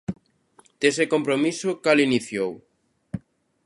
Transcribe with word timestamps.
Dese 0.81 1.05
compromiso, 1.13 1.69
¿cal 1.83 1.99
iniciou? 2.07 2.51